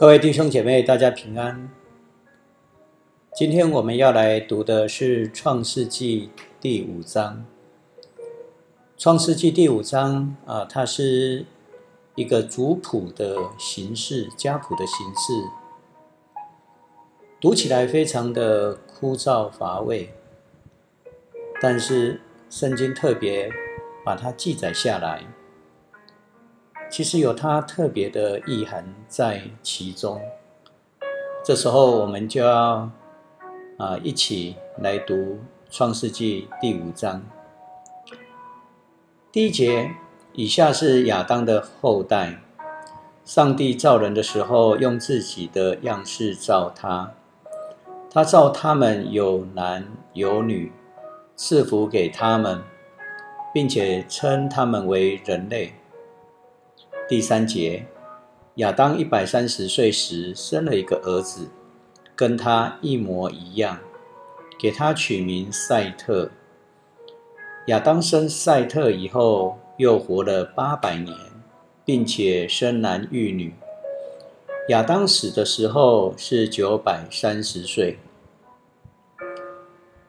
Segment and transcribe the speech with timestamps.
[0.00, 1.68] 各位弟兄姐妹，大家平安。
[3.34, 7.44] 今天我们要来读的是《创世纪》第五章。
[8.96, 11.44] 《创世纪》第五章啊，它是
[12.14, 15.44] 一个族谱的形式，家谱的形式，
[17.38, 20.14] 读起来非常的枯燥乏味，
[21.60, 23.50] 但是圣经特别
[24.02, 25.26] 把它记载下来。
[26.90, 30.20] 其实有它特别的意涵在其中。
[31.44, 32.90] 这时候我们就要
[33.78, 35.14] 啊一起来读
[35.70, 37.22] 《创世纪》第五章
[39.30, 39.92] 第一节。
[40.32, 42.40] 以下是亚当的后代。
[43.24, 47.12] 上帝造人的时候，用自己的样式造他。
[48.10, 50.72] 他造他们有男有女，
[51.36, 52.62] 赐福给他们，
[53.52, 55.74] 并且称他们为人类。
[57.10, 57.86] 第三节，
[58.54, 61.48] 亚当一百三十岁时生了一个儿子，
[62.14, 63.80] 跟他一模一样，
[64.60, 66.30] 给他取名赛特。
[67.66, 71.16] 亚当生赛特以后，又活了八百年，
[71.84, 73.54] 并且生男育女。
[74.68, 77.98] 亚当死的时候是九百三十岁。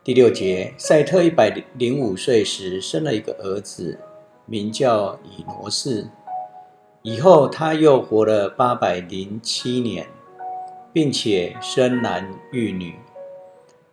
[0.03, 3.97] 第六节，赛特一百零五岁时生了一个儿子，
[4.45, 6.05] 名叫以挪士。
[7.03, 10.07] 以后他又活了八百零七年，
[10.93, 12.93] 并且生男育女。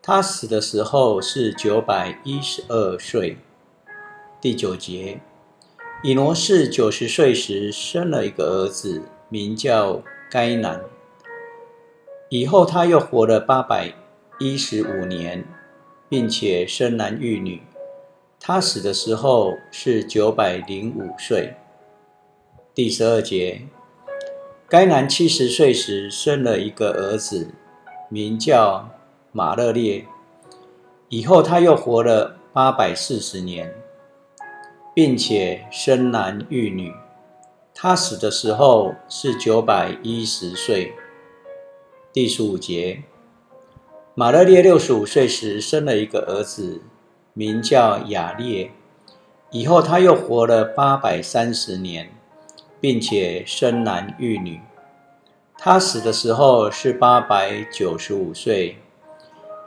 [0.02, 3.38] 他死的时候是九百一十二岁。
[4.42, 5.20] 第九节，
[6.02, 10.82] 以挪士九十岁时生了一个儿子，名叫该南。
[12.28, 13.94] 以后他又活了八百
[14.38, 15.46] 一十五年，
[16.10, 17.62] 并且生男育女。
[18.38, 21.54] 他死的时候是九百零五岁。
[22.78, 23.62] 第十二节，
[24.68, 27.52] 该男七十岁时生了一个儿子，
[28.08, 28.88] 名叫
[29.32, 30.06] 马勒列。
[31.08, 33.74] 以后他又活了八百四十年，
[34.94, 36.94] 并且生男育女。
[37.74, 40.92] 他死的时候是九百一十岁。
[42.12, 43.02] 第十五节，
[44.14, 46.80] 马勒列六十五岁时生了一个儿子，
[47.32, 48.70] 名叫雅列。
[49.50, 52.14] 以后他又活了八百三十年。
[52.80, 54.60] 并且生男育女，
[55.56, 58.78] 他死的时候是八百九十五岁。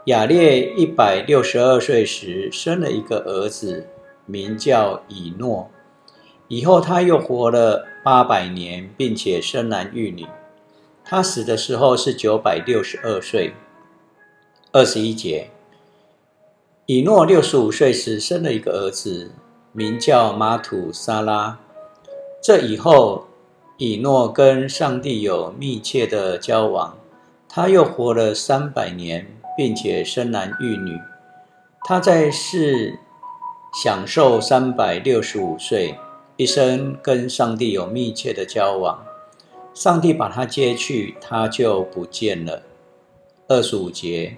[0.06, 3.86] 雅列一百六十二岁时生了一个儿子，
[4.26, 5.70] 名叫以诺。
[6.48, 10.26] 以后他又活了八百年，并且生男育女。
[11.04, 13.54] 他死的时候是九百六十二岁。
[14.72, 15.50] 二十一节，
[16.86, 19.32] 以诺六十五岁时生了一个儿子，
[19.72, 21.60] 名叫马土沙拉。
[22.42, 23.28] 这以后，
[23.76, 26.98] 以诺跟上帝有密切的交往，
[27.48, 30.98] 他又活了三百年，并且生男育女。
[31.84, 32.98] 他在世
[33.72, 35.96] 享受三百六十五岁，
[36.36, 39.04] 一生跟上帝有密切的交往。
[39.72, 42.62] 上帝把他接去，他就不见了。
[43.46, 44.36] 二十五节，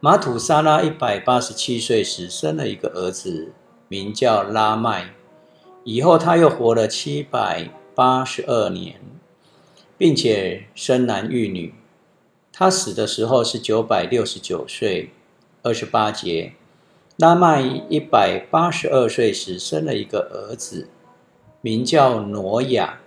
[0.00, 3.52] 马土沙拉一百八十七岁时生了一个儿子，
[3.86, 5.14] 名叫拉麦。
[5.84, 9.00] 以后他又活了七百八十二年，
[9.96, 11.74] 并且生男育女。
[12.52, 15.10] 他死的时候是九百六十九岁。
[15.62, 16.54] 二十八节，
[17.18, 20.88] 拉麦一百八十二岁时生了一个儿子，
[21.60, 23.00] 名叫挪亚，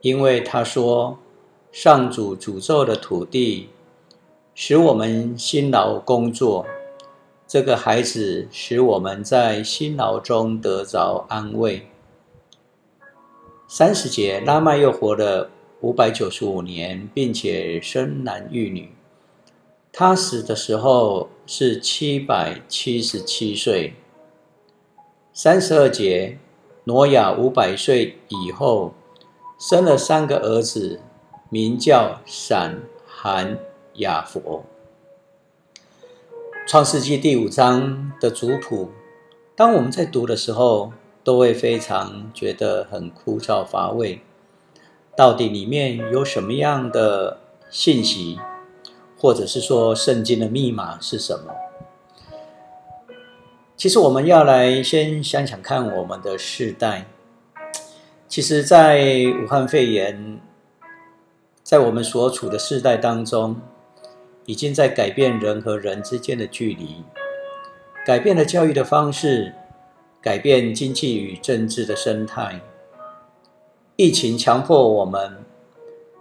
[0.00, 1.18] 因为他说
[1.72, 3.70] ：“上主诅咒的土地，
[4.54, 6.64] 使我们辛劳工作。”
[7.48, 11.88] 这个孩子使我们在辛劳中得着安慰。
[13.66, 15.48] 三十节，拉麦又活了
[15.80, 18.92] 五百九十五年，并且生男育女。
[19.90, 23.94] 他死的时候是七百七十七岁。
[25.32, 26.36] 三十二节，
[26.84, 28.92] 挪亚五百岁以后，
[29.58, 31.00] 生了三个儿子，
[31.48, 33.58] 名叫闪、含、
[33.94, 34.66] 雅佛。
[36.68, 38.90] 创世纪第五章的族谱，
[39.56, 40.92] 当我们在读的时候，
[41.24, 44.20] 都会非常觉得很枯燥乏味。
[45.16, 47.38] 到底里面有什么样的
[47.70, 48.38] 信息，
[49.16, 51.54] 或者是说圣经的密码是什么？
[53.74, 57.06] 其实我们要来先想想看，我们的世代，
[58.28, 60.38] 其实，在武汉肺炎，
[61.62, 63.56] 在我们所处的世代当中。
[64.48, 67.04] 已经在改变人和人之间的距离，
[68.06, 69.52] 改变了教育的方式，
[70.22, 72.62] 改变经济与政治的生态。
[73.96, 75.44] 疫情强迫我们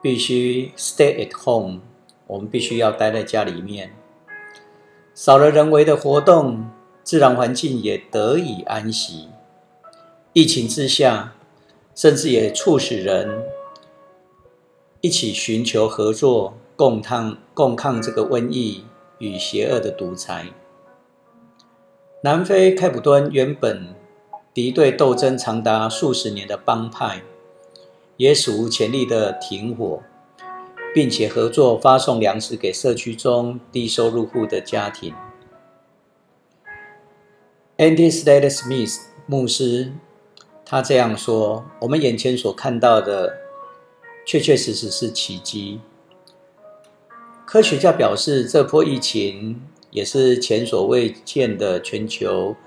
[0.01, 1.79] 必须 stay at home，
[2.27, 3.95] 我们必须要待在家里面，
[5.15, 6.69] 少了人为的活动，
[7.03, 9.29] 自然环境也得以安息。
[10.33, 11.33] 疫情之下，
[11.95, 13.45] 甚至也促使人
[14.99, 18.85] 一起寻求合作，共抗共抗这个瘟疫
[19.17, 20.45] 与邪恶的独裁。
[22.21, 23.95] 南非开普敦原本
[24.53, 27.23] 敌对斗争长达数十年的帮派，
[28.15, 30.03] 也史无前例的停火，
[30.93, 35.13] 并且合作发送粮食给社区中低收入户的家庭。
[37.77, 39.93] Andy s t a t e Smith 牧师
[40.63, 43.37] 他这样说：“我们眼前所看到的，
[44.25, 45.79] 确确实实是奇迹。
[47.47, 52.57] 科学家表示，这波疫情。”也是前所未见的全球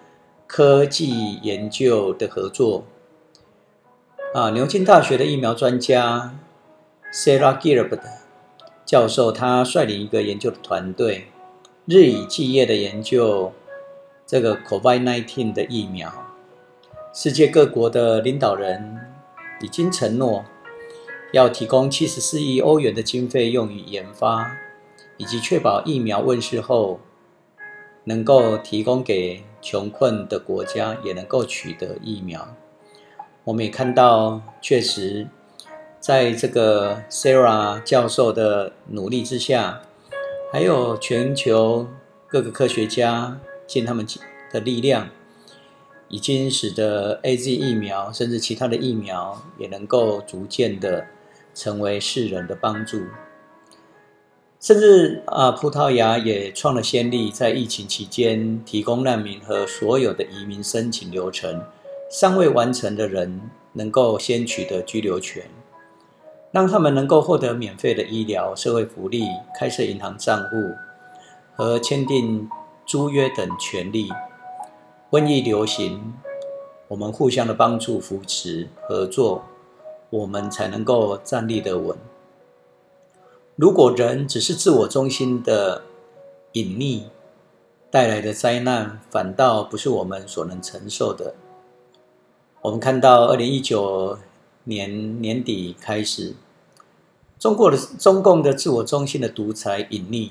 [0.47, 2.85] 科技研究的合作。
[4.35, 6.35] 啊，牛津大学的疫苗专家
[7.13, 8.01] Sarah Gilbert
[8.87, 11.27] 教授，他率领一个研究的团队，
[11.85, 13.53] 日以继夜的研究
[14.27, 16.11] 这个 COVID-19 的疫苗。
[17.13, 18.99] 世界各国的领导人
[19.61, 20.47] 已经承诺
[21.33, 24.57] 要提供七十四亿欧元的经费用于研发，
[25.21, 26.99] 以及确保疫苗问世后。
[28.05, 32.57] 能够提供给穷困的国家，也能够取得疫苗。
[33.45, 35.29] 我们也看到，确实，
[36.01, 39.83] 在这个 Sarah 教授的努力之下，
[40.51, 41.89] 还有全球
[42.27, 44.07] 各个科学家尽他们
[44.51, 45.11] 的力量，
[46.09, 51.07] 已经使得 A Z 疫苗，甚至其他的疫苗，也能够逐渐的
[51.55, 53.03] 成为世人的帮助。
[54.61, 61.65] 甚至啊，葡萄牙也创了先例，在疫情期间提供难民和所有的移民申请流程
[62.11, 63.41] 尚未完成的人，
[63.73, 65.45] 能够先取得居留权，
[66.53, 69.25] 让他们能够获得免费的医疗、社会福利、
[69.59, 70.57] 开设银行账户
[71.57, 72.47] 和签订
[72.85, 74.11] 租约等权利。
[75.11, 76.13] 瘟疫流行，
[76.89, 79.43] 我们互相的帮助、扶持、合作，
[80.11, 81.97] 我们才能够站立得稳。
[83.61, 85.83] 如果人只是自我中心的
[86.53, 87.03] 隐匿
[87.91, 91.35] 带来的灾难，反倒不是我们所能承受的。
[92.63, 94.17] 我们看到，二零一九
[94.65, 96.37] 年年底开始，
[97.39, 100.31] 中国的中共的自我中心的独裁隐匿，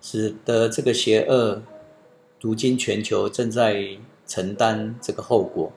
[0.00, 1.62] 使得这个邪恶，
[2.40, 3.96] 如今全球正在
[4.26, 5.70] 承担这个后果。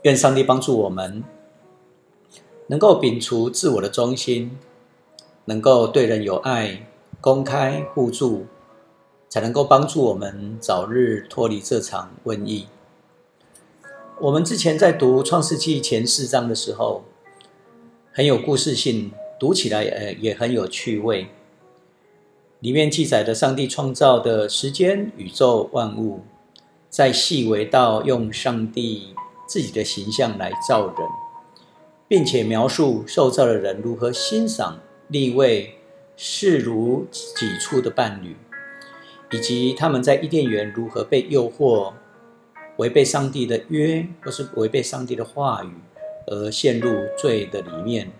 [0.00, 1.22] 愿上帝帮助我们，
[2.68, 4.56] 能够摒除自我的中心。
[5.46, 6.86] 能够对人有爱，
[7.20, 8.46] 公开互助，
[9.28, 12.66] 才能够帮助我们早日脱离这场瘟疫。
[14.20, 17.02] 我们之前在读《创世纪》前四章的时候，
[18.12, 19.10] 很有故事性，
[19.40, 21.26] 读起来呃也很有趣味。
[22.60, 26.20] 里面记载的上帝创造的时间、宇宙万物，
[26.88, 29.16] 在细微到用上帝
[29.48, 30.94] 自己的形象来造人，
[32.06, 34.78] 并且描述受造的人如何欣赏。
[35.08, 35.78] 另一位
[36.16, 38.36] 视如己出的伴侣，
[39.30, 41.92] 以及他们在伊甸园如何被诱惑，
[42.76, 45.70] 违背上帝的约，或是违背上帝的话语，
[46.26, 48.10] 而陷入罪的里面。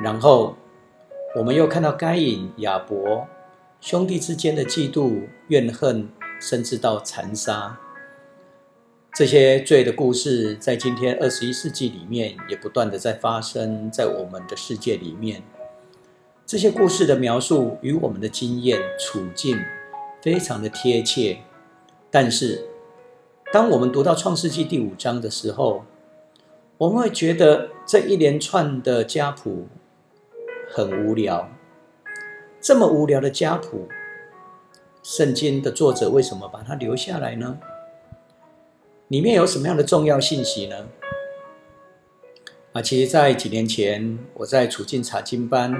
[0.00, 0.56] 然后，
[1.36, 3.26] 我们又看到该隐、亚伯
[3.80, 6.08] 兄弟之间的嫉妒、怨恨，
[6.40, 7.78] 甚至到残杀。
[9.14, 15.42] 这些罪的故事，在今天二十一世纪里面，也不断的在发生在我们的世界里面。
[16.46, 19.58] 这些故事的描述与我们的经验处境
[20.22, 21.38] 非常的贴切，
[22.08, 22.68] 但是
[23.52, 25.84] 当我们读到创世纪第五章的时候，
[26.78, 29.66] 我们会觉得这一连串的家谱
[30.70, 31.50] 很无聊。
[32.60, 33.88] 这么无聊的家谱，
[35.02, 37.58] 圣经的作者为什么把它留下来呢？
[39.08, 40.86] 里面有什么样的重要信息呢？
[42.72, 45.74] 啊，其实，在几年前，我在处境查经班。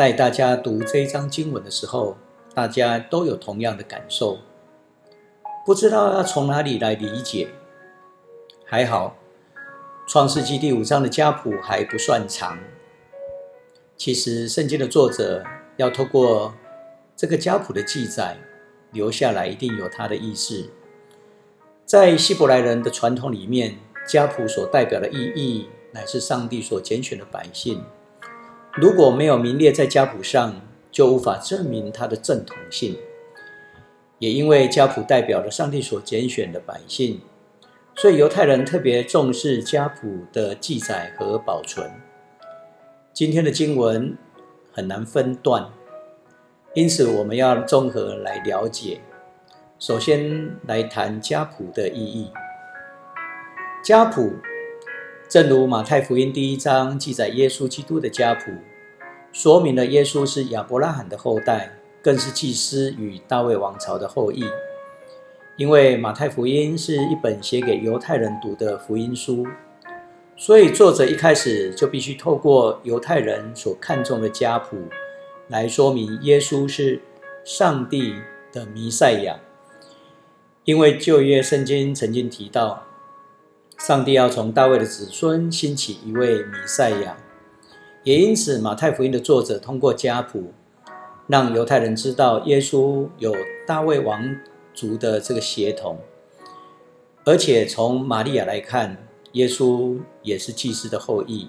[0.00, 2.16] 带大家读这一章经文的时候，
[2.54, 4.38] 大家都有同样的感受，
[5.66, 7.48] 不知道要从哪里来理解。
[8.64, 9.18] 还好，
[10.10, 12.58] 《创世纪》第五章的家谱还不算长。
[13.94, 15.44] 其实，圣经的作者
[15.76, 16.54] 要透过
[17.14, 18.38] 这个家谱的记载
[18.92, 20.70] 留下来，一定有他的意思。
[21.84, 23.76] 在希伯来人的传统里面，
[24.08, 27.84] 家谱所代表的意义，乃是上帝所拣选的百姓。
[28.74, 30.60] 如果没有名列在家谱上，
[30.92, 32.96] 就无法证明它的正统性。
[34.18, 37.20] 也因为家谱代表了上帝所拣选的百姓，
[37.96, 41.90] 所以犹太人特别重视家谱的记载和保存。
[43.12, 44.16] 今天的经文
[44.72, 45.68] 很难分段，
[46.74, 49.00] 因此我们要综合来了解。
[49.78, 52.30] 首先来谈家谱的意义。
[53.82, 54.34] 家谱，
[55.30, 58.50] 正如马太福音第一章记载耶稣基督的家谱，
[59.30, 61.70] 说明了耶稣是亚伯拉罕的后代，
[62.02, 64.44] 更是祭司与大卫王朝的后裔。
[65.56, 69.46] 因为马太福音是一本写给犹太人读的福音书，
[70.36, 74.76] 所以作者一开始就必须透过犹太人所看重的家谱，
[75.46, 77.00] 来说明耶稣是
[77.44, 78.16] 上帝
[78.52, 79.38] 的弥赛亚。
[80.64, 82.84] 因为旧约圣经曾经提到，
[83.80, 87.16] 上帝要从大卫的子孙兴起一位弥赛亚，
[88.02, 90.52] 也因此马太福音的作者通过家谱，
[91.26, 93.34] 让犹太人知道耶稣有
[93.66, 94.36] 大卫王
[94.74, 95.98] 族的这个血统，
[97.24, 98.98] 而且从玛利亚来看，
[99.32, 101.48] 耶稣也是祭司的后裔，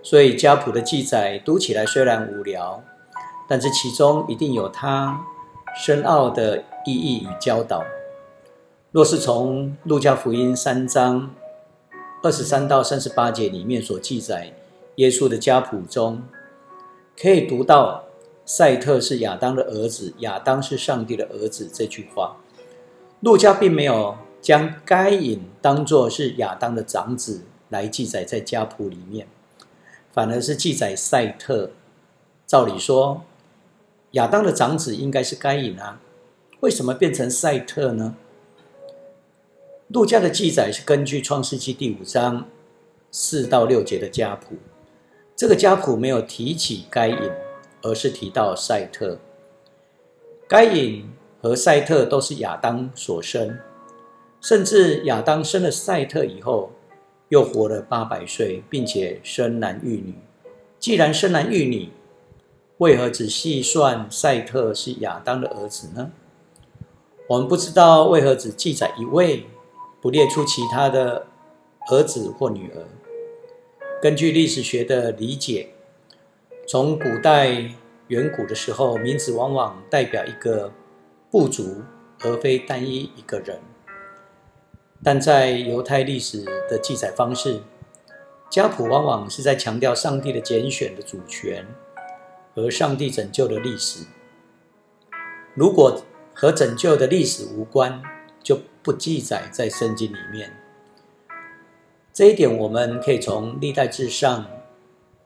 [0.00, 2.84] 所以家谱的记载读起来虽然无聊，
[3.48, 5.20] 但是其中一定有它
[5.76, 7.82] 深奥的意义与教导。
[8.92, 11.30] 若是从路加福音三章
[12.20, 14.52] 二十三到三十八节里面所记载
[14.96, 16.22] 耶稣的家谱中，
[17.16, 18.06] 可以读到
[18.44, 22.36] 赛特是亚当的儿子，亚当是上帝的儿子这句话。
[23.20, 29.28] 路加并没有将该隐当作是亚当的长子来记载在家谱里面，
[30.12, 31.70] 反而是记载赛特。
[32.46, 33.22] 照理说，
[34.12, 36.00] 亚当的长子应该是该隐啊，
[36.60, 38.16] 为什么变成赛特呢？
[39.88, 42.46] 路加的记载是根据创世纪第五章
[43.10, 44.56] 四到六节的家谱，
[45.34, 47.18] 这个家谱没有提起该隐，
[47.80, 49.18] 而是提到赛特。
[50.46, 51.08] 该隐
[51.40, 53.58] 和赛特都是亚当所生，
[54.42, 56.70] 甚至亚当生了赛特以后，
[57.30, 60.14] 又活了八百岁，并且生男育女。
[60.78, 61.88] 既然生男育女，
[62.76, 66.10] 为何只细算赛特是亚当的儿子呢？
[67.26, 69.46] 我们不知道为何只记载一位。
[70.00, 71.26] 不列出其他的
[71.90, 72.84] 儿子或女儿。
[74.00, 75.70] 根据历史学的理解，
[76.66, 77.70] 从古代
[78.08, 80.72] 远古的时候，名字往往代表一个
[81.30, 81.82] 部族，
[82.20, 83.58] 而非单一一个人。
[85.02, 87.60] 但在犹太历史的记载方式，
[88.50, 91.66] 家谱往往是在强调上帝的拣选的主权
[92.54, 94.04] 和上帝拯救的历史。
[95.54, 96.02] 如果
[96.34, 98.00] 和拯救的历史无关，
[98.42, 100.50] 就不记载在圣经里面。
[102.10, 104.46] 这一点我们可以从历代志上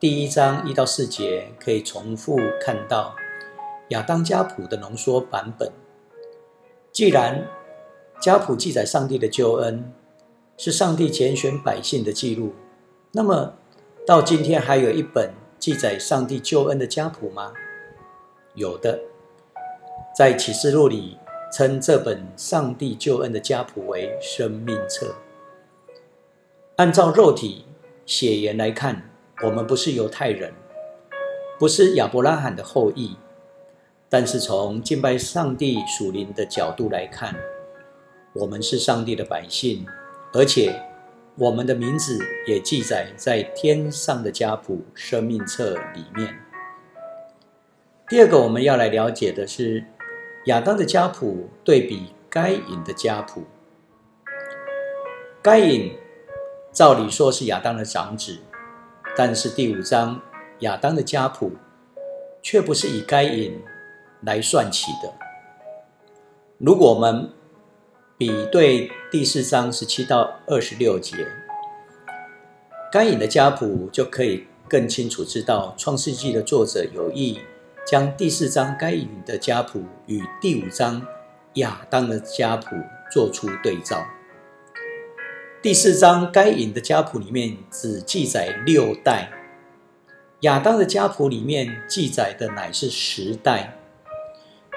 [0.00, 3.14] 第一章一到四节可以重复看到
[3.90, 5.70] 亚当家谱的浓缩版本。
[6.90, 7.46] 既然
[8.20, 9.92] 家谱记载上帝的救恩，
[10.56, 12.54] 是上帝拣选百姓的记录，
[13.12, 13.54] 那么
[14.04, 17.52] 到今天还有一本记载上帝救恩的家谱吗？
[18.56, 18.98] 有的，
[20.18, 21.16] 在启示录里。
[21.52, 25.14] 称这本上帝救恩的家谱为生命册。
[26.76, 27.66] 按照肉体
[28.06, 29.10] 血缘来看，
[29.44, 30.54] 我们不是犹太人，
[31.58, 33.16] 不是亚伯拉罕的后裔，
[34.08, 37.36] 但是从敬拜上帝属灵的角度来看，
[38.32, 39.84] 我们是上帝的百姓，
[40.32, 40.74] 而且
[41.36, 42.18] 我们的名字
[42.48, 46.34] 也记载在天上的家谱生命册里面。
[48.08, 49.84] 第二个我们要来了解的是。
[50.46, 53.44] 亚当的家谱对比该隐的家谱，
[55.40, 55.96] 该隐
[56.72, 58.38] 照理说是亚当的长子，
[59.16, 60.20] 但是第五章
[60.60, 61.52] 亚当的家谱
[62.42, 63.62] 却不是以该隐
[64.22, 65.12] 来算起的。
[66.58, 67.30] 如果我们
[68.18, 71.16] 比对第四章十七到二十六节，
[72.90, 77.38] 该隐的家谱就可以更清楚知道创世纪的作者有意。
[77.84, 81.04] 将第四章该隐的家谱与第五章
[81.54, 82.76] 亚当的家谱
[83.10, 84.06] 做出对照。
[85.60, 89.30] 第四章该隐的家谱里面只记载六代，
[90.40, 93.76] 亚当的家谱里面记载的乃是十代。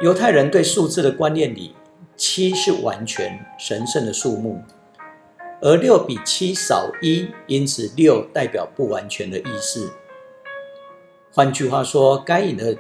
[0.02, 1.76] 犹太人对数字的观念里，
[2.18, 4.64] 七是完全神圣的数目，
[5.62, 9.94] 而六比七少一，因此六代表不完全的意思。
[11.32, 12.76] 换句话说，该隐的。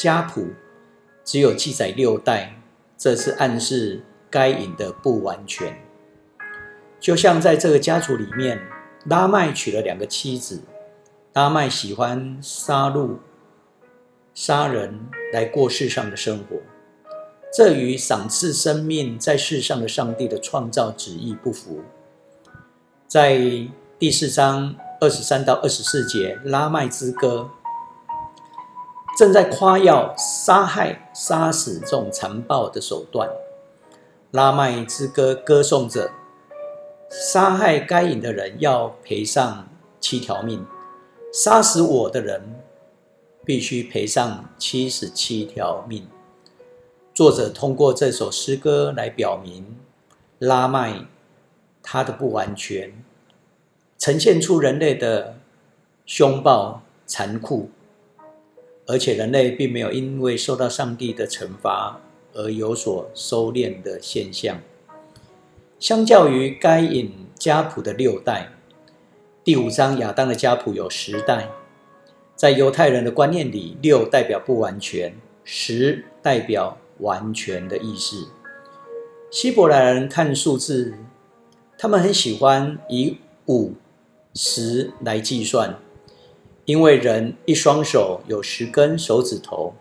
[0.00, 0.48] 家谱
[1.22, 2.54] 只有记载六代，
[2.96, 5.78] 这是暗示该隐的不完全。
[6.98, 8.58] 就像在这个家族里面，
[9.04, 10.62] 拉麦娶了两个妻子，
[11.34, 13.18] 拉麦喜欢杀戮、
[14.32, 14.98] 杀人
[15.34, 16.56] 来过世上的生活，
[17.52, 21.82] 这与赏赐生命在世上的上帝的创造旨意不符。
[23.06, 23.38] 在
[23.98, 27.50] 第四章二十三到二十四节，《拉麦之歌》
[29.20, 33.28] 正在夸耀杀害、杀死这种残暴的手段，
[34.30, 36.10] 《拉麦之歌》歌颂着
[37.10, 39.68] 杀害该隐的人要赔上
[40.00, 40.64] 七条命，
[41.34, 42.62] 杀死我的人
[43.44, 46.08] 必须赔上七十七条命。
[47.12, 49.76] 作者通过这首诗歌来表明
[50.38, 51.04] 拉麦
[51.82, 52.94] 他的不完全，
[53.98, 55.34] 呈现出人类的
[56.06, 57.68] 凶暴残酷，
[58.90, 62.00] 而且人类并没有因为受到上帝的惩罚
[62.34, 64.60] 而有所收敛的现象。
[65.78, 68.48] 相较于该隐家谱的六代，
[69.44, 71.48] 第五章亚当的家谱有十代。
[72.34, 76.76] 在犹太人的观念里，六代表不完全，十代表。
[77.00, 78.28] 完全的意思。
[79.30, 80.92] 希伯来人看数字，
[81.78, 83.16] 他们很喜欢以
[83.46, 83.72] 五、
[84.34, 85.78] 十来计算，
[86.70, 89.74] 因为人一双手有十根手指头，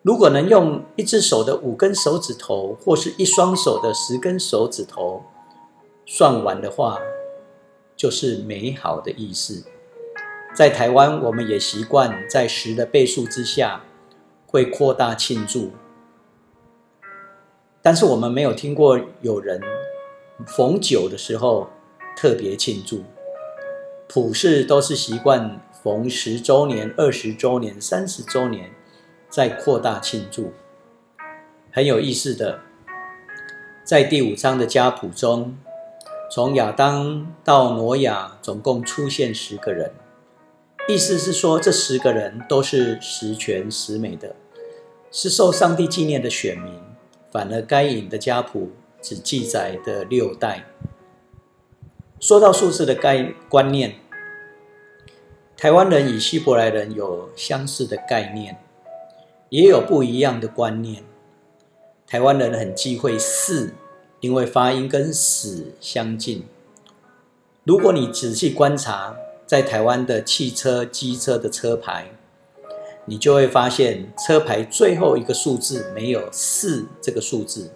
[0.00, 5.22] 如果能用一只手的五根手指头，或是一双手的十根手指头
[6.06, 6.98] 算完的话，
[7.94, 9.66] 就是美好的意思。
[10.54, 13.84] 在台湾，我们也习惯在十的倍数之下
[14.46, 15.70] 会扩大庆祝。
[17.82, 19.60] 但是我们没有听过有人
[20.46, 21.68] 逢九的时候
[22.16, 23.02] 特别庆祝，
[24.08, 28.70] 普世都是习惯逢十周年、二十周年、三十周年
[29.28, 30.54] 再扩大庆祝。
[31.70, 32.60] 很有意思的，
[33.84, 35.58] 在第五章的家谱中，
[36.32, 39.92] 从亚当到挪亚总共出现十个人，
[40.88, 44.34] 意思是说这十个人都是十全十美的，
[45.10, 46.80] 是受上帝纪念的选民。
[47.30, 48.70] 反而该隐的家谱
[49.02, 50.64] 只记载的六代。
[52.20, 53.96] 说到数字的概观念，
[55.56, 58.58] 台湾人与希伯来人有相似的概念，
[59.48, 61.02] 也有不一样的观念。
[62.06, 63.74] 台湾人很忌讳四，
[64.20, 66.44] 因为发音跟死相近。
[67.64, 72.10] 如果你仔细观察，在台湾的汽车、机车的车牌。
[73.06, 77.70] 你就会发现车牌最后一个数字没有四这个数字，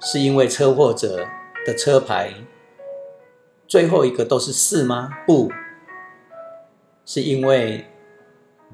[0.00, 1.26] 是因为车祸者
[1.66, 2.32] 的车牌
[3.66, 5.10] 最后一个都是四吗？
[5.26, 5.50] 不，
[7.10, 7.86] 是因为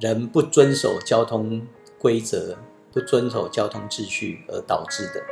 [0.00, 1.64] 人不遵守交通
[2.00, 2.58] 规则、
[2.90, 5.22] 不遵守交通秩序而导致的。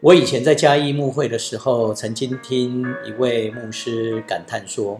[0.00, 4.98] 我以前在嘉义牧会的时候，曾经听一位牧师感叹说。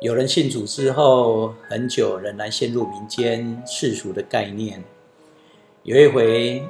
[0.00, 4.82] 有人信主之后，很久仍然陷入民间世俗的概念。
[5.84, 6.64] 有一回，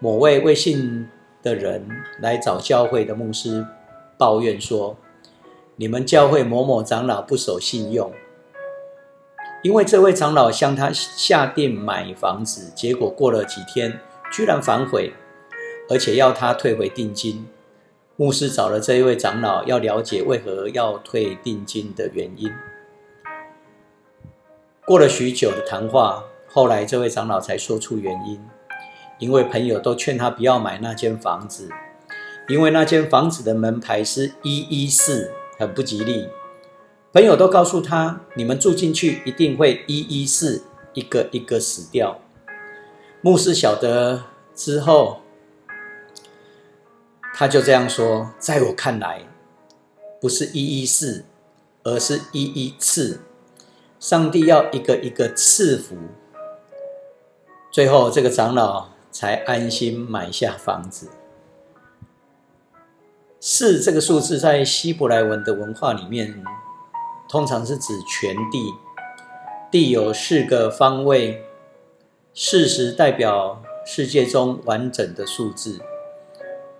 [0.00, 1.06] 某位未信
[1.40, 1.86] 的人
[2.20, 3.64] 来找教会的牧师
[4.18, 4.96] 抱怨说
[5.76, 8.10] ：“你们教会某某长老不守信用，
[9.62, 14.00] 因为这位长老向他下定买房子，结果过了几天
[14.32, 15.12] 居然反悔，
[15.88, 17.46] 而且要他退回定金。”
[18.16, 22.52] 牧师找了这一位长老，要了解为何要退定金的原因。
[24.84, 28.38] 过了许久的谈话，后来这位长老才说出原因：
[29.18, 31.70] 因为朋友都劝他不要买那间房子，
[32.48, 36.28] 因为那间房子的门牌是一一四，很不吉利。
[37.12, 40.62] 朋友都告诉他，你们住进去一定会一一四，
[40.94, 42.20] 一个一个死掉。
[43.20, 44.22] 牧师晓得
[44.54, 45.20] 之后，
[47.34, 49.24] 他就这样说：在我看来，
[50.20, 51.24] 不是一一四，
[51.82, 53.22] 而是一一次。
[53.98, 55.96] 上帝要一个一个赐福，
[57.72, 61.08] 最后这个长老才安心买下房子。
[63.40, 66.42] 四这个数字在希伯来文的文化里面，
[67.30, 68.74] 通常是指全地，
[69.70, 71.44] 地有四个方位，
[72.34, 75.78] 四十代表世界中完整的数字。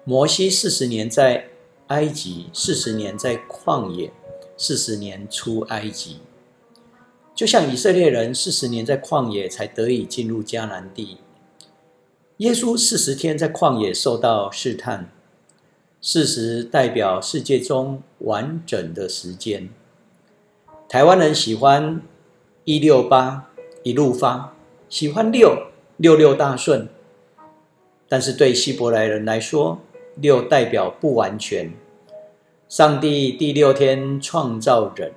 [0.03, 1.51] 摩西四十年在
[1.87, 4.13] 埃及，四十年在旷野，
[4.57, 6.19] 四十年出埃及。
[7.33, 11.19] 就像以色列人四十年在旷野才得以进入迦南地，
[12.39, 15.13] 耶稣四十天在旷野受到试探，
[16.01, 19.71] 四十代表世界中完整的时间。
[20.91, 22.03] 台湾人喜欢
[22.65, 23.49] 一六八
[23.85, 24.57] 一路发，
[24.89, 26.89] 喜欢六六六大顺，
[28.09, 29.79] 但是对希伯来人来说，
[30.17, 31.73] 六代表不完全。
[32.69, 35.13] 上帝第六天创造人。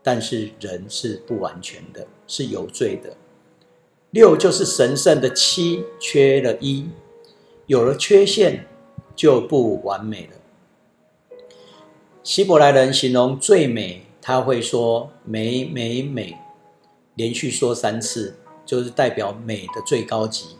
[0.00, 3.16] 但是人是不完全的，是有罪的。
[4.12, 6.88] 六就是神圣的七，缺了一，
[7.66, 8.68] 有了缺陷
[9.16, 11.36] 就不完美了。
[12.22, 16.36] 希伯来人形容最美，他会说美美美，
[17.14, 20.56] 连续说三次，就是代表美的最高级。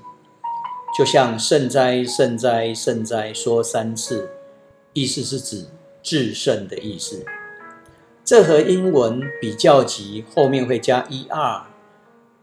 [0.96, 4.30] 就像圣哉圣哉圣哉说三次，
[4.92, 5.66] 意思是指
[6.00, 7.26] 至圣的意思。
[8.24, 11.62] 这和英文比较级后面会加 er，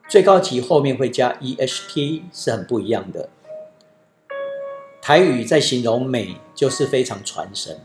[0.09, 3.29] 最高级后面会加 est 是很不一样的。
[5.01, 7.79] 台语在形容美就是非常传神。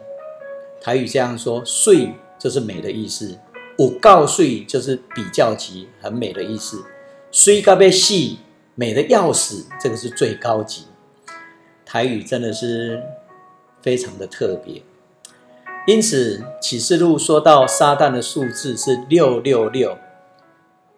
[0.81, 3.39] 台语这样说“碎”就是美的意思
[3.79, 6.85] ，“五告碎”就是比较级很美的意思
[7.33, 8.39] ，“碎告被细”。
[8.81, 10.85] 美的要死，这个是最高级。
[11.85, 13.03] 台语真的是
[13.83, 14.81] 非常的特别，
[15.85, 19.99] 因此启示录说到撒旦的数字是六六六，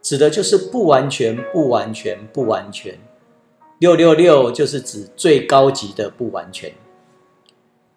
[0.03, 2.99] 指的就是不完全、不完全、不完全。
[3.79, 6.71] 六六六就是指最高级的不完全。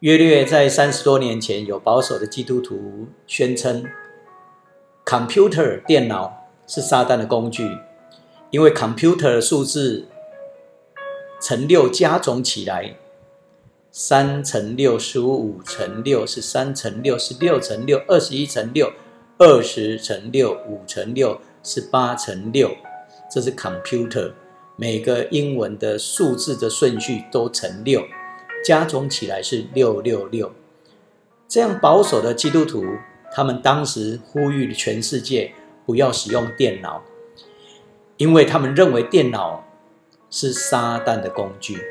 [0.04, 3.86] 约略在三十多年前，有保守的基督徒宣称
[5.06, 7.78] ，computer 电脑是撒旦的工具。
[8.50, 10.10] 因为 computer 的数字
[11.42, 12.98] 乘六加总起来，
[13.92, 18.92] 三乘六十五，五乘六是三乘六是六乘六，二十一乘六，
[19.38, 22.76] 二十乘六，五乘六是八乘六，
[23.32, 24.34] 这是 computer
[24.76, 28.04] 每个英文的数字的顺序都乘六，
[28.64, 30.54] 加总起来是六六六。
[31.48, 32.84] 这样保守的基督徒，
[33.32, 35.54] 他们当时呼吁全世界
[35.86, 37.04] 不要使用电脑。
[38.18, 39.66] 因为他们认为电脑
[40.30, 41.82] 是撒旦的工具，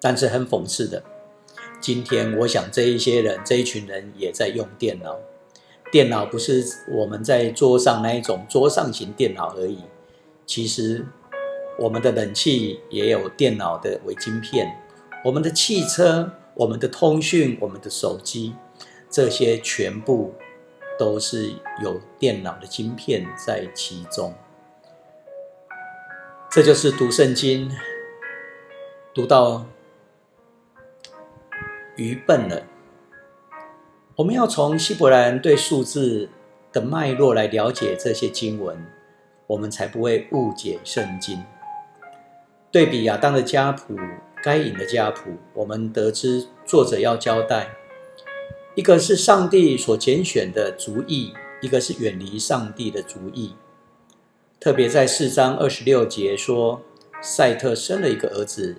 [0.00, 1.04] 但是很讽刺的，
[1.78, 5.18] 今天我想这一些人这一群人也在用电脑。
[5.92, 9.78] 电脑不是我们在桌上那一种桌上型电脑而已，
[10.46, 11.06] 其实
[11.78, 14.74] 我们的冷气也有电脑的微晶片，
[15.24, 18.54] 我们的汽车、我们的通讯、我们的手机，
[19.10, 20.34] 这些全部
[20.98, 24.34] 都是有电脑的晶片在其中。
[26.50, 27.70] 这就是读圣经
[29.12, 29.66] 读到
[31.96, 32.62] 愚笨了。
[34.16, 36.30] 我们要从希伯来人对数字
[36.72, 38.86] 的脉络来了解这些经文，
[39.46, 41.44] 我们才不会误解圣经。
[42.70, 43.96] 对比亚当的家谱、
[44.42, 47.76] 该隐的家谱，我们得知作者要交代：
[48.74, 53.54] 一个是上帝所拣选的族裔，一个是远离上帝的族裔。
[54.60, 56.82] 特别在四章二十六节说，
[57.20, 58.76] 赛特生了一个儿子，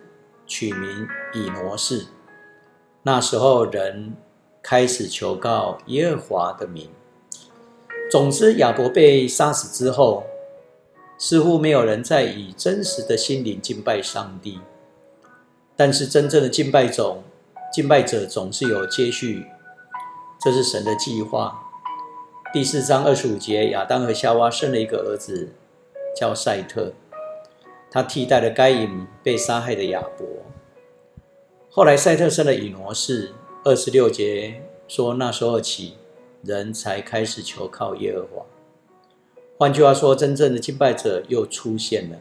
[0.47, 2.07] 取名以挪士。
[3.03, 4.13] 那时候人
[4.61, 6.89] 开始求告耶和华的名。
[8.09, 10.23] 总之，亚伯被杀死之后，
[11.17, 14.59] 似乎没有人再以真实的心灵敬拜上帝。
[15.79, 17.23] 但是，真正的敬拜总
[17.71, 19.45] 敬拜者总是有接续，
[20.37, 21.57] 这是神的计划。
[22.51, 25.53] 第四章二十五节，亚当和夏娃生了一个儿子。
[26.13, 26.91] 叫赛特，
[27.89, 30.27] 他替代了该隐被杀害的亚伯。
[31.69, 33.31] 后来赛特生了以挪士。
[33.63, 35.93] 二十六节说，那时候起，
[36.43, 38.45] 人才开始求靠耶和华。
[39.57, 42.17] 换句话说，真正的敬拜者又出现了，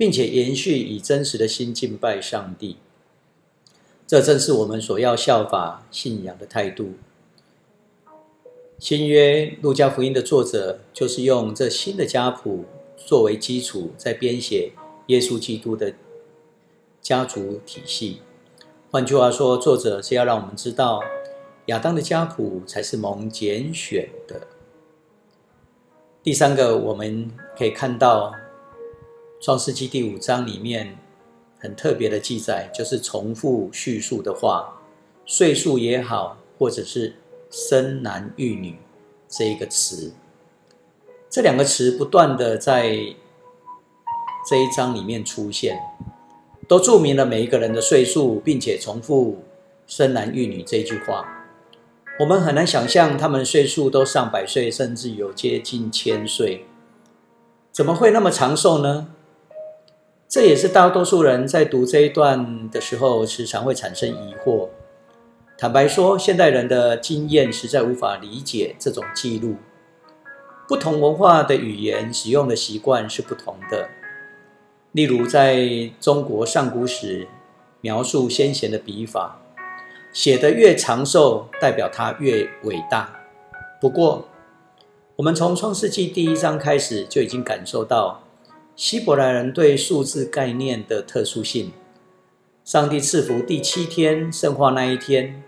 [0.00, 2.78] 并且延续以真实的心敬拜上帝。
[4.06, 6.94] 这正是我们所要效法信仰的态度。
[8.78, 12.64] 新约路加福音的作者就是用这新的家谱。
[12.96, 14.72] 作为基础，在编写
[15.08, 15.92] 耶稣基督的
[17.02, 18.22] 家族体系。
[18.90, 21.02] 换句话说，作者是要让我们知道，
[21.66, 24.46] 亚当的家谱才是蒙拣选的。
[26.22, 28.34] 第三个，我们可以看到
[29.42, 30.98] 创世纪第五章里面
[31.58, 34.82] 很特别的记载，就是重复叙述的话，
[35.24, 37.14] 岁数也好，或者是
[37.50, 38.76] 生男育女
[39.26, 40.12] 这一个词。
[41.30, 42.90] 这两个词不断的在
[44.46, 45.80] 这一章里面出现，
[46.68, 49.42] 都注明了每一个人的岁数，并且重复
[49.88, 51.46] “生男育女”这句话。
[52.18, 56.66] 我们很难想象他们岁数都上百岁，甚至有接近千岁，
[57.72, 59.14] 怎么会那么长寿呢？
[60.30, 64.68] 这也是大多数人在读这一段的时候，时常会产生疑惑。
[65.58, 69.56] 坦白说，现代人的经验实在无法理解这种记录。
[70.68, 73.88] 不同文化的语言使用的习惯是不同的。
[74.92, 77.26] 例如，在中国上古史
[77.80, 79.40] 描述先贤的笔法，
[80.12, 83.12] 写得越长寿，代表他越伟大。
[83.80, 84.28] 不过，
[85.16, 88.22] 我们从创世纪第一章开始就已经感受到
[88.80, 91.70] 希伯来人对数字概念的特殊性。
[92.64, 95.44] 上帝赐福第七天，圣化那一天，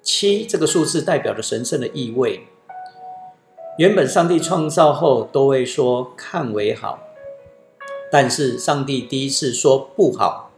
[0.00, 2.46] 七这个数字代表着神圣的意味。
[3.78, 7.00] 原本上帝创造后都会说看为好，
[8.12, 10.52] 但是上帝第一次说不好，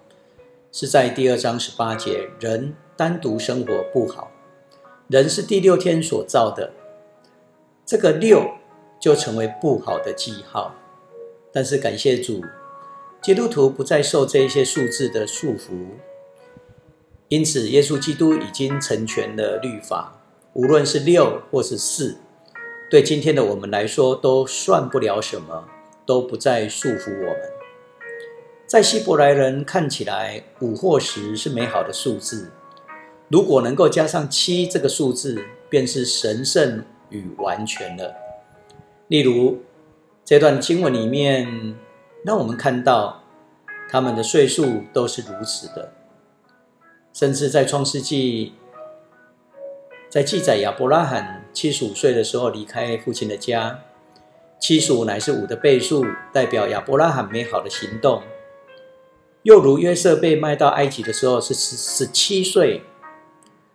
[0.71, 4.31] 是在第二章十八节，人单独生活不好。
[5.09, 6.75] 人是第六天所造的，
[7.87, 8.47] 这个六
[9.01, 10.75] 就成为不好的记号。
[11.53, 12.43] 但是感谢主，
[13.21, 15.89] 基督徒不再受这一些数字的束缚。
[17.29, 20.21] 因此，耶稣基督已经成全了律法，
[20.53, 22.17] 无论是六或是四，
[22.91, 25.69] 对今天的我们来说都算不了什么，
[26.05, 27.41] 都不再束缚我们。
[28.67, 32.51] 在希伯来人看起来，五或十是美好的数字，
[33.29, 38.15] 如果能够加上七这个数字，便是神圣与完全了。
[39.09, 39.61] 例如，
[40.31, 41.75] 这段经文里面，
[42.25, 43.25] 让我们看到
[43.91, 45.93] 他们的岁数都是如此的。
[47.13, 48.53] 甚至在创世纪，
[50.09, 53.81] 在记载亚伯拉罕七十五岁的时候离开父亲的家，
[54.61, 58.23] 七十五乃是五的倍数，代表亚伯拉罕美好的行动。
[59.43, 62.85] 又如约瑟被卖到埃及的时候是十十七岁，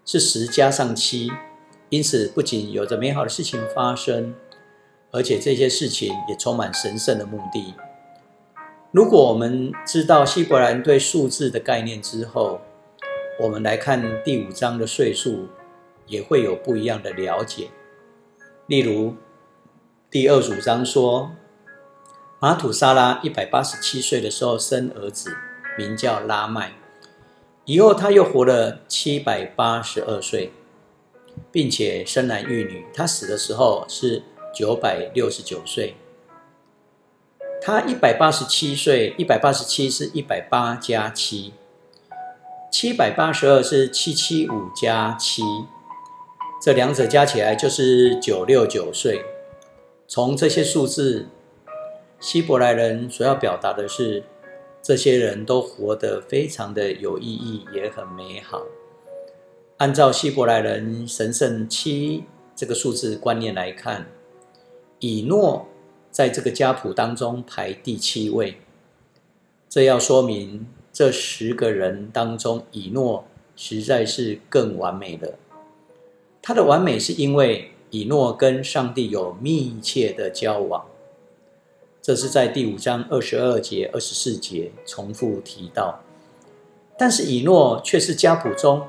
[0.05, 1.29] 是十加上七，
[1.89, 4.33] 因此不仅有着美好的事情发生，
[5.15, 7.73] 而且这些事情也充满神圣的目的。
[8.91, 12.59] 如果我们知道希伯兰对数字的概念之后，
[13.39, 15.47] 我们来看第五章的岁数，
[16.05, 17.69] 也会有不一样的了解。
[18.67, 19.15] 例如，
[20.11, 21.31] 第二十五章说，
[22.41, 25.33] 马土沙拉一百八十七岁的时候生儿子，
[25.77, 26.73] 名叫拉麦。
[27.63, 30.51] 以后他又活了七百八十二岁，
[31.53, 32.85] 并且生男育女。
[32.93, 34.21] 他死的时候是
[34.55, 35.95] 九百六十九岁。
[37.61, 41.53] 他一百八十七岁，一百八十七是一百八加七。
[42.71, 45.41] 七百八十二是七七五加七，
[46.61, 49.23] 这两者加起来就是九六九岁。
[50.07, 51.27] 从这些数字，
[52.19, 54.23] 希伯来人所要表达的是，
[54.81, 58.61] 这些人都活得非常的有意义，也很美好。
[59.77, 64.05] 按照希伯来人神圣七这个数字观念来看，
[65.05, 65.67] 以诺
[66.09, 68.57] 在这个家谱当中排第七位，
[69.69, 70.65] 这要说明。
[70.91, 73.25] 这十个人当中，以诺
[73.57, 75.33] 实在是更完美的。
[76.41, 80.85] 他的完美是因为以诺跟上帝有密切的交往，
[82.01, 85.99] 这是在第五章二十二节、二十四节重复提到。
[86.97, 88.87] 但是以诺却是家谱中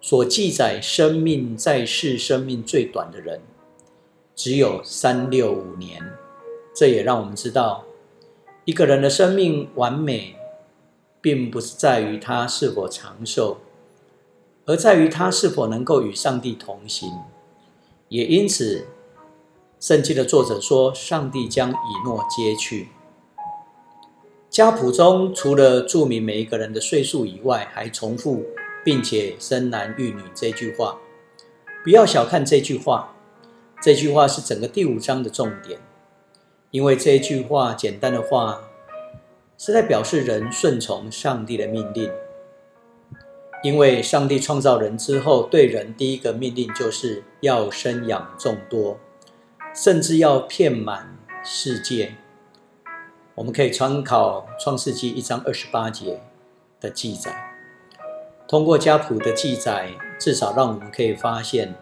[0.00, 3.40] 所记载生命在世生命最短的人，
[4.38, 6.00] 只有三六五年。
[6.74, 7.84] 这也让我们知道，
[8.64, 10.36] 一个人的生命完美。
[11.20, 13.58] 并不是在于他是否长寿，
[14.66, 17.10] 而在于他是否能够与上帝同行。
[18.08, 18.86] 也因此，
[19.80, 22.90] 圣经的作者说，上帝将以诺接去。
[24.48, 28.46] 家谱中除了注明每一个人的岁数以外，还重复
[28.84, 30.98] 并且生男育女这句话。
[31.82, 33.12] 不要小看这句话，
[33.80, 35.80] 这句话是整个第五章的重点，
[36.70, 38.62] 因为这一句话简单的话。
[39.60, 42.08] 是在表示人顺从上帝的命令，
[43.64, 49.00] 因为上帝创造人之后，对人第一个命令就是要生养众多，
[49.74, 52.14] 甚至要遍满世界。
[53.34, 56.20] 我们可以参考创世纪一章二十八节
[56.78, 57.56] 的记载，
[58.46, 61.74] 通过家谱的记载，至少让我们可以发现，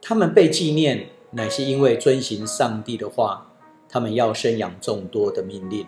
[0.00, 3.50] 他们被纪念，乃是因为遵行上帝的话，
[3.88, 5.86] 他们要生养众多的命令。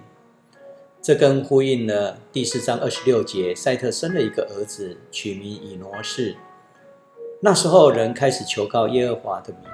[1.02, 6.34] 这跟呼应了第四章二十六节，赛特生了一个儿子，取名以挪士。
[7.40, 9.70] 那时候人开始求告耶和华的名，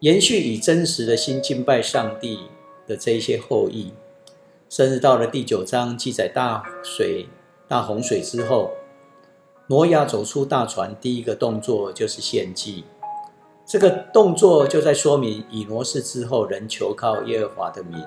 [0.00, 2.38] 延续以真实的心敬拜上帝
[2.86, 3.92] 的这一些后裔。
[4.70, 7.26] 甚至到了第九章记载大水、
[7.68, 8.70] 大洪水之后，
[9.66, 12.84] 挪亚走出大船，第一个动作就是献祭。
[13.64, 18.04] 这个动作就在说明以挪士之后，人求靠耶和华的名。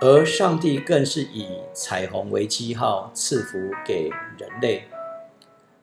[0.00, 4.84] 而上帝更是以彩虹为记号赐福给人类。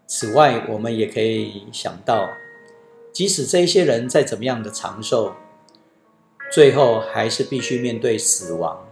[0.07, 2.29] 此外，我们也可以想到，
[3.13, 5.33] 即使这些人再怎么样的长寿，
[6.51, 8.85] 最后还是必须面对死亡，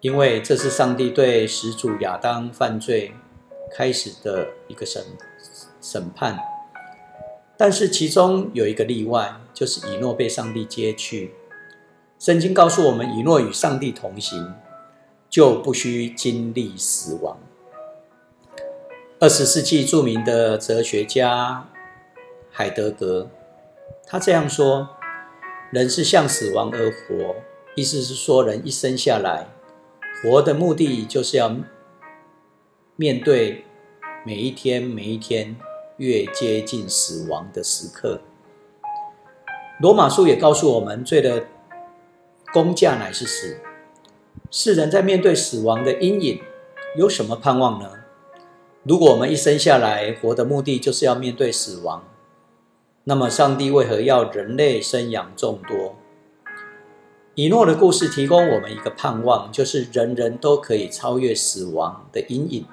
[0.00, 3.12] 因为这是上帝对始祖亚当犯罪
[3.70, 5.02] 开始的一个审
[5.82, 6.38] 审判。
[7.60, 11.34] 但是其中有一个例外，就是以诺被上帝接去。
[12.18, 14.54] 圣经告诉我们，以诺与上帝同行，
[15.28, 17.38] 就不需经历死亡。
[19.18, 21.68] 二十世纪著名的哲学家
[22.50, 23.28] 海德格，
[24.06, 24.88] 他这样说
[25.70, 27.36] ：“人是向死亡而活。”
[27.76, 29.48] 意思是说，人一生下来，
[30.22, 31.54] 活的目的就是要
[32.96, 33.66] 面对
[34.24, 35.56] 每一天、每一天
[36.00, 38.22] 越接近死亡的时刻。
[39.78, 41.44] 罗马书也告诉我们，罪的
[42.54, 43.58] 工价乃是死。
[44.50, 46.40] 世人在面对死亡的阴影，
[46.96, 47.90] 有什么盼望呢？
[48.82, 52.02] 如果我们一生下来活的目的就是要面对死亡，
[53.04, 55.96] 那么上帝为何要人类生养众多？
[57.34, 62.64] 以诺的故事提供我们一个盼望，就是人人都可以超越死亡的阴影。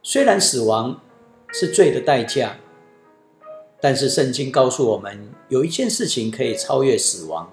[0.00, 1.00] 虽然死亡
[1.52, 2.56] 是罪的代价，
[3.80, 7.50] 但是圣经告诉我们，有一件事情可以超越死亡，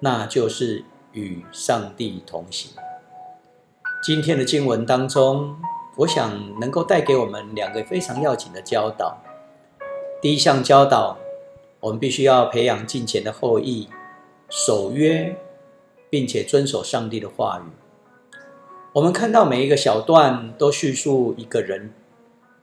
[0.00, 2.72] 那就是与上帝同行。
[4.02, 5.56] 今天的经文当中。
[5.94, 9.22] 我想能够带给我们两个非常要紧的教导。
[10.22, 11.18] 第一项教导，
[11.80, 13.90] 我们必须要培养敬虔的后裔，
[14.48, 15.36] 守约，
[16.08, 17.70] 并且遵守上帝的话语。
[18.94, 21.92] 我们看到每一个小段都叙述一个人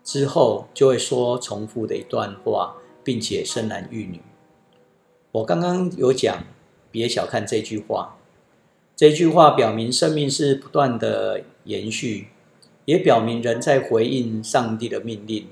[0.03, 4.21] 之后，就会说重复的一段话，并且生男育女。
[5.31, 6.43] 我刚刚有讲，
[6.91, 8.17] 别小看这句话。
[8.95, 12.29] 这句话表明生命是不断的延续。
[12.85, 15.47] 也表明人在回应上帝的命令。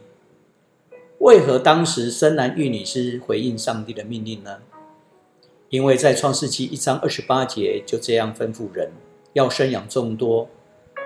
[1.19, 4.57] 为何当时生男育女是回应上帝的命令呢？
[5.69, 8.89] 因为在创世纪一章二十八节就这样吩咐人
[9.33, 10.49] 要生养众多，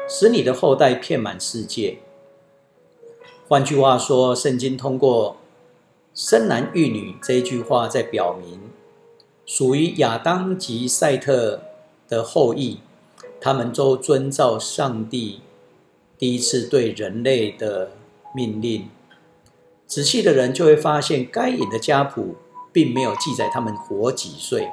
[0.08, 1.97] 使你的后代遍满世界。
[3.51, 5.35] 换句话说，圣经通过
[6.13, 8.61] 生男育女这一句话，在表明
[9.45, 11.61] 属于亚当及赛特
[12.07, 12.79] 的后裔，
[13.41, 15.41] 他们都遵照上帝。
[16.17, 17.91] 第一次对人类的
[18.33, 18.87] 命令，
[19.85, 22.35] 仔细的人就会发现，该隐的家谱
[22.71, 24.69] 并没有记载他们活几岁，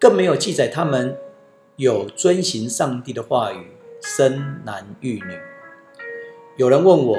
[0.00, 1.18] 更没有记载他们
[1.76, 3.66] 有遵行上帝的话语，
[4.00, 5.38] 生男育女。
[6.56, 7.18] 有人问我，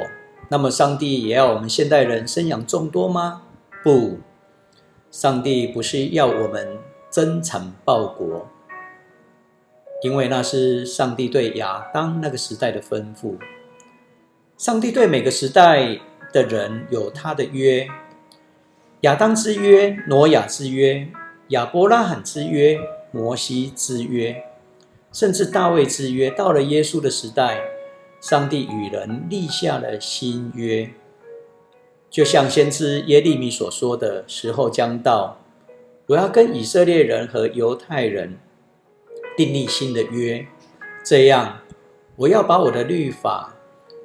[0.50, 3.44] 那么上帝也要我们现代人生养众多吗？
[3.84, 4.20] 不，
[5.12, 6.78] 上帝不是要我们
[7.10, 8.48] 增产报国。
[10.04, 13.36] 因为那是上帝对亚当那个时代的吩咐。
[14.56, 16.00] 上帝对每个时代
[16.32, 17.88] 的人有他的约：
[19.02, 21.08] 亚当之约、挪亚之约、
[21.50, 22.80] 亚伯拉罕之约、
[23.12, 24.44] 摩西之约，
[25.12, 26.30] 甚至大卫之约。
[26.30, 27.60] 到了耶稣的时代，
[28.20, 30.90] 上帝与人立下了新约，
[32.10, 35.40] 就像先知耶利米所说的时候将到，
[36.08, 38.38] 我要跟以色列人和犹太人。
[39.38, 40.48] 订立新的约，
[41.04, 41.60] 这样
[42.16, 43.54] 我要把我的律法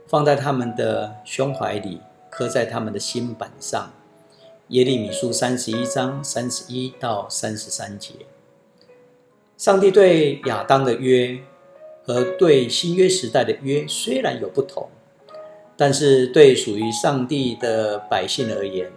[0.06, 3.94] 放在他们的胸怀里，刻在他们的心板上。
[4.68, 8.12] 耶利米书三十一章三十一到三十三节。
[9.56, 11.38] 上帝对亚当的约
[12.04, 14.88] 和对新约时代的约虽然有不同，
[15.76, 18.92] 但是对属于上帝的百姓而言，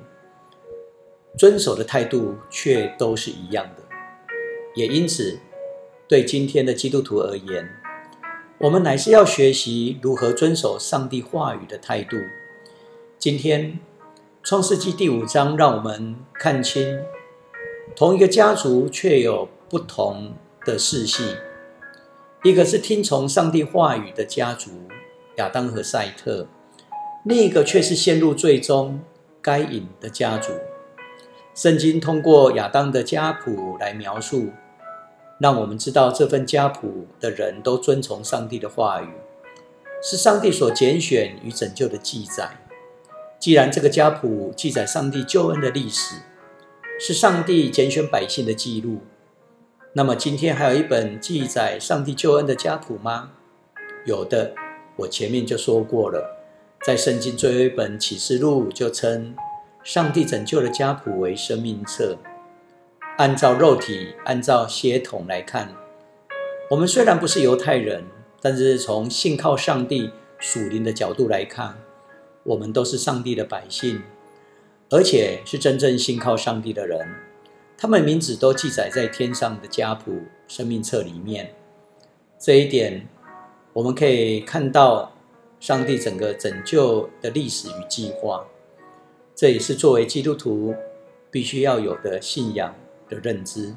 [1.37, 3.83] 遵守的态度却都是一样的。
[4.75, 5.39] 也因此。
[6.07, 7.67] 对今天的基督徒而言，
[8.59, 12.15] 我们乃是要学习如何遵守上帝话语的态度。
[13.17, 13.79] 今天
[14.43, 16.99] 创世纪第五章让我们看清，
[17.95, 21.23] 同一个家族却有不同的世系。
[22.45, 24.69] 一个是听从上帝话语的家族
[25.37, 26.47] 亚当和赛特，
[27.23, 28.99] 另一个却是陷入最终
[29.41, 30.51] 该隐的家族。
[31.55, 34.51] 圣经通过亚当的家谱来描述。
[35.39, 39.09] 让我们知道这份家谱的人都遵从上帝的话语，
[40.03, 42.51] 是上帝所拣选与拯救的记载。
[43.39, 46.17] 既然这个家谱记载上帝救恩的历史，
[46.99, 49.01] 是上帝拣选百姓的记录，
[49.97, 53.31] 那么今天还有一本记载上帝救恩的家谱吗？
[54.03, 54.53] 有的，
[54.97, 56.35] 我前面就说过了，
[56.83, 59.33] 在圣经最后一本启示录就称
[59.85, 62.17] 上帝拯救的家谱为生命册。
[63.15, 65.73] 按照肉体、按照血统来看，
[66.71, 68.03] 我们虽然不是犹太人，
[68.41, 71.77] 但是从信靠上帝属灵的角度来看，
[72.43, 74.01] 我们都是上帝的百姓，
[74.89, 77.07] 而且是真正信靠上帝的人。
[77.77, 81.53] 他们名字都记载在天上的家谱生命册里面。
[82.39, 83.07] 这一点，
[83.73, 85.11] 我们可以看到
[85.59, 88.45] 上帝整个拯救的历史与计划。
[89.35, 90.73] 这也是作为基督徒
[91.29, 92.73] 必须要有的信仰。
[93.07, 93.75] 的认知。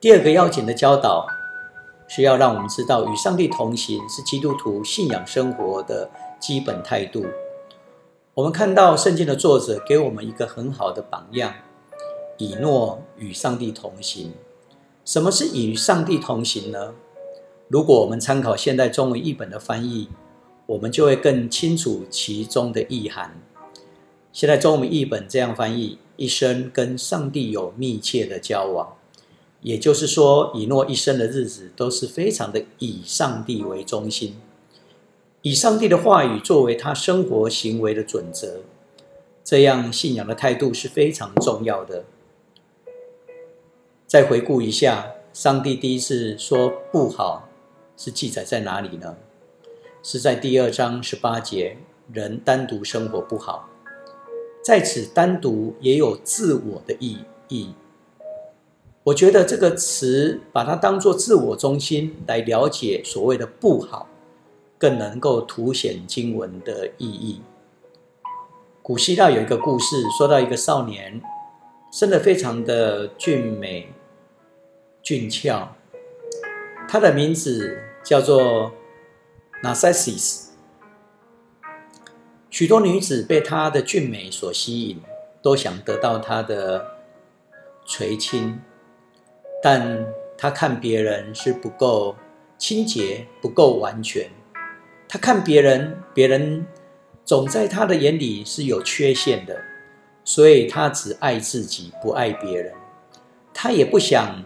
[0.00, 1.26] 第二个要紧的教导，
[2.08, 7.24] 是要让我们知道与上帝同行是基督徒信仰生活的基本态度。
[8.34, 11.54] 我们看到圣经的作者给我们一个很好的榜样：
[12.38, 14.32] 以诺与上帝同行。
[15.04, 16.94] 什么是与上帝同行呢？
[17.68, 20.08] 如果我们参考现代中文译本的翻译，
[20.66, 23.40] 我们就会更清楚其中的意涵。
[24.32, 28.96] 现在中文译本这样翻译：一生跟上帝有密切的交往，
[29.62, 34.34] 也就是说，以诺一生的日子都是非常的以上帝为中心，
[35.42, 38.62] 以上帝的话语作为他生活行为的准则。
[39.42, 42.04] 这样信仰的态度是非常重要的。
[44.06, 47.48] 再回顾一下，上帝第一次说不好。
[47.96, 49.16] 是记载在哪里呢？
[50.00, 51.76] 是在第二章十八节，
[52.12, 53.68] 人单独生活不好，
[54.62, 57.74] 在此单独也有自我的意义。
[59.02, 64.06] 我觉得这个词把它当做自我中心来了解所谓的不好，
[64.78, 67.40] 更能够凸显经文的意义。
[68.82, 71.20] 古希腊有一个故事，说到一个少年
[71.90, 73.88] 生得非常的俊美
[75.06, 75.76] 俊俏。
[76.88, 78.72] 他的名字叫做
[79.62, 80.48] Narcissus，
[82.50, 85.00] 许多女子被他的俊美所吸引，
[85.40, 86.84] 都想得到他的
[87.84, 88.60] 垂青，
[89.62, 90.04] 但
[90.36, 92.16] 他看别人是不够
[92.58, 94.28] 清洁、不够完全。
[95.08, 96.66] 他看别人，别人
[97.24, 99.56] 总在他的眼里是有缺陷的，
[100.24, 102.74] 所以他只爱自己，不爱别人。
[103.54, 104.42] 他也不想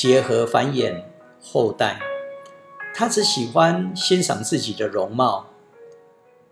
[0.00, 1.02] 结合繁衍。
[1.42, 2.00] 后代，
[2.94, 5.48] 他只喜欢欣赏自己的容貌，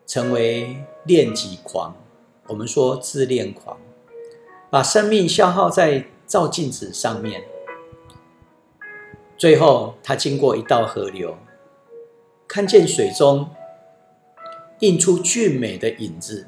[0.06, 1.96] 成为恋己狂。
[2.48, 3.78] 我们说自恋狂，
[4.68, 7.42] 把生命消耗在照镜子上面。
[9.38, 11.38] 最后，他经过一道河流，
[12.46, 13.48] 看见水中
[14.80, 16.46] 映出俊美的影子，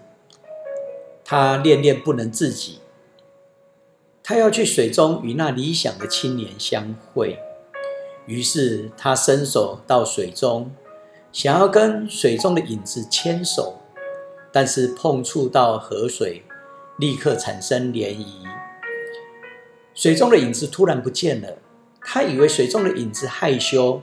[1.24, 2.79] 他恋恋不能自己。
[4.30, 7.36] 他要去水中与那理想的青年相会。
[8.26, 10.70] 于是他伸手到水中，
[11.32, 13.80] 想要跟水中的影子牵手，
[14.52, 16.44] 但是碰触到河水，
[16.96, 18.24] 立刻产生涟漪。
[19.94, 21.58] 水中的影子突然不见了，
[22.00, 24.00] 他以为水中的影子害羞，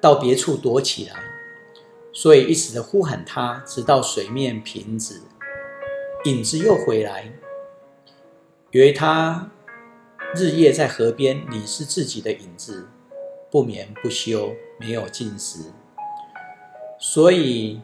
[0.00, 1.14] 到别处躲起来，
[2.12, 5.20] 所以一直的呼喊他，直到水面平止，
[6.24, 7.32] 影子又回来，
[8.80, 9.50] 为他。
[10.34, 12.88] 日夜在河边凝视自己的影子，
[13.50, 15.70] 不眠不休，没有进食。
[16.98, 17.82] 所以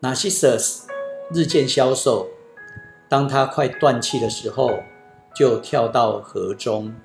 [0.00, 0.86] ，Narcissus
[1.32, 2.28] 日渐消瘦。
[3.08, 4.80] 当他快断气的时候，
[5.32, 6.96] 就跳到河中，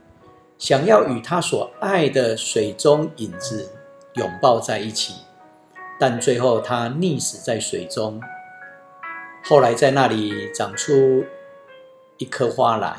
[0.58, 3.70] 想要与他所爱的水中影子
[4.16, 5.14] 拥抱在一起。
[6.00, 8.20] 但最后他溺死在水中。
[9.44, 11.24] 后来在那里长出
[12.18, 12.98] 一棵花来。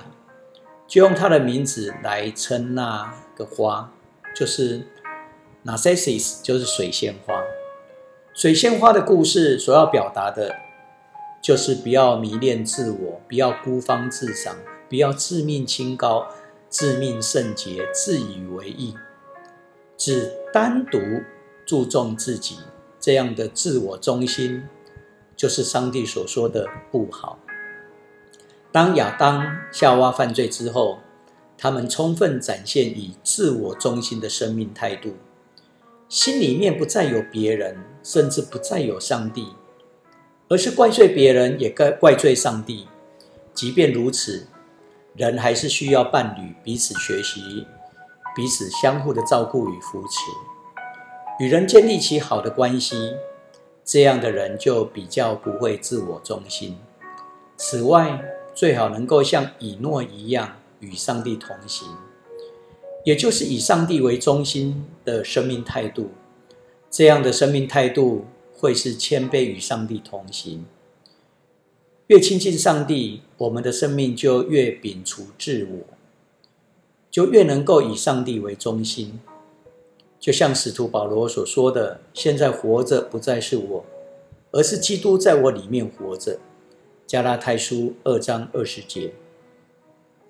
[0.86, 3.90] 就用他的名字来称那个花，
[4.36, 4.86] 就是
[5.64, 7.42] Narcissus，就是水仙花。
[8.34, 10.54] 水仙花的故事所要表达的，
[11.40, 14.56] 就是不要迷恋自我，不要孤芳自赏，
[14.88, 16.26] 不要自命清高、
[16.68, 18.94] 自命圣洁、自以为意，
[19.96, 20.98] 只单独
[21.64, 22.58] 注重自己，
[23.00, 24.64] 这样的自我中心，
[25.34, 27.38] 就是上帝所说的不好。
[28.74, 30.98] 当亚当、夏娃犯罪之后，
[31.56, 35.14] 他们充分展现以自我中心的生命态度，
[36.08, 39.46] 心里面不再有别人，甚至不再有上帝，
[40.48, 42.88] 而是怪罪别人，也怪怪罪上帝。
[43.54, 44.48] 即便如此，
[45.14, 47.68] 人还是需要伴侣，彼此学习，
[48.34, 50.18] 彼此相互的照顾与扶持，
[51.38, 53.14] 与人建立起好的关系。
[53.84, 56.76] 这样的人就比较不会自我中心。
[57.56, 58.20] 此外，
[58.54, 61.88] 最好能够像以诺一样与上帝同行，
[63.04, 66.10] 也就是以上帝为中心的生命态度。
[66.88, 68.26] 这样的生命态度
[68.56, 70.64] 会是谦卑与上帝同行。
[72.06, 75.78] 越亲近上帝，我们的生命就越摒除自我，
[77.10, 79.18] 就越能够以上帝为中心。
[80.20, 83.84] 就像使徒保罗所说的：“现在活着不再是我，
[84.52, 86.38] 而是基督在我里面活着。”
[87.06, 89.12] 加拉太书二章二十节，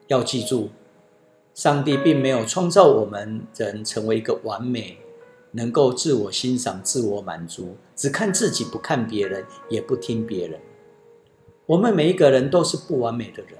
[0.08, 0.70] 要记住，
[1.54, 4.98] 上帝并没有创造我们人成为一个完美，
[5.52, 10.60] 能够自我欣赏、自我满足，只看自己不看别人，也不听别人。
[11.66, 13.52] 我们每一个人都是不完美的人，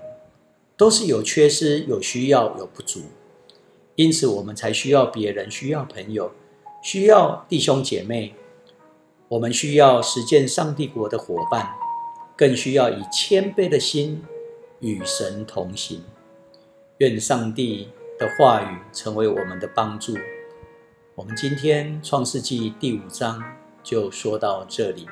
[0.76, 3.02] 都是有缺失、有需要、有不足，
[3.94, 6.32] 因此我们才需要别人，需要朋友，
[6.82, 8.34] 需要弟兄姐妹。
[9.28, 11.70] 我们需要实践上帝国的伙伴，
[12.36, 14.24] 更需要以谦卑的心
[14.80, 16.02] 与神同行。
[16.98, 20.14] 愿上帝的话语成为我们的帮助。
[21.14, 23.42] 我们今天创世纪第五章
[23.82, 25.06] 就说到这里，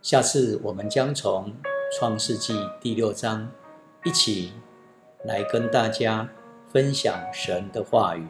[0.00, 1.54] 下次我们将从
[1.98, 3.50] 创世纪第六章
[4.04, 4.52] 一起
[5.24, 6.28] 来跟大家
[6.72, 8.26] 分享神的话语。